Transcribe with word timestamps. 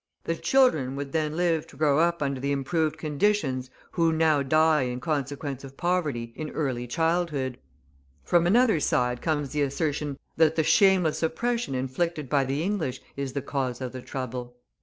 The 0.23 0.35
children 0.35 0.95
would 0.95 1.11
then 1.11 1.37
live 1.37 1.67
to 1.67 1.77
grow 1.77 1.99
up 1.99 2.23
under 2.23 2.39
the 2.39 2.51
improved 2.51 2.97
conditions 2.97 3.69
who 3.91 4.11
now 4.11 4.41
die 4.41 4.81
in 4.81 4.99
consequence 4.99 5.63
of 5.63 5.77
poverty 5.77 6.33
in 6.35 6.49
early 6.49 6.87
childhood. 6.87 7.59
From 8.23 8.47
another 8.47 8.79
side 8.79 9.21
comes 9.21 9.51
the 9.51 9.61
assertion 9.61 10.17
that 10.37 10.55
the 10.55 10.63
shameless 10.63 11.21
oppression 11.21 11.75
inflicted 11.75 12.29
by 12.29 12.45
the 12.45 12.63
English 12.63 12.99
is 13.15 13.33
the 13.33 13.43
cause 13.43 13.79
of 13.79 13.91
the 13.91 14.01
trouble. 14.01 14.55